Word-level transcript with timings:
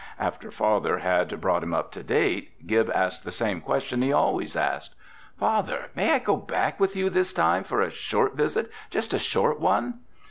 After 0.19 0.49
Father 0.49 0.97
had 0.97 1.39
brought 1.39 1.61
him 1.61 1.75
up 1.75 1.91
to 1.91 2.01
date, 2.01 2.53
Gib 2.65 2.89
asked 2.91 3.23
the 3.23 3.31
same 3.31 3.61
question 3.61 4.01
he 4.01 4.11
always 4.11 4.55
asked: 4.55 4.95
"Father, 5.39 5.91
my 5.95 6.13
I 6.13 6.17
go 6.17 6.35
back 6.37 6.79
with 6.79 6.95
you 6.95 7.11
this 7.11 7.33
time 7.33 7.63
for 7.63 7.81
a 7.83 7.91
short 7.91 8.33
visit—just 8.33 9.13
a 9.13 9.19
short 9.19 9.59
one?" 9.59 9.99